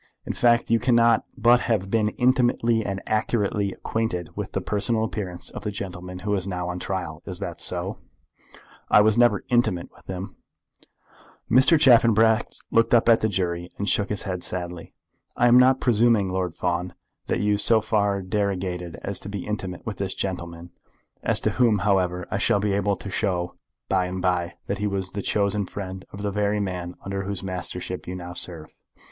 [0.25, 5.51] "In fact you cannot but have been intimately and accurately acquainted with the personal appearance
[5.51, 7.21] of the gentleman who is now on his trial.
[7.27, 7.99] Is that so?"
[8.89, 10.37] "I never was intimate with him."
[11.51, 11.79] Mr.
[11.79, 14.95] Chaffanbrass looked up at the jury and shook his head sadly.
[15.37, 16.95] "I am not presuming, Lord Fawn,
[17.27, 20.71] that you so far derogated as to be intimate with this gentleman,
[21.21, 23.53] as to whom, however, I shall be able to show
[23.87, 27.43] by and by that he was the chosen friend of the very man under whose
[27.43, 28.65] mastership you now serve.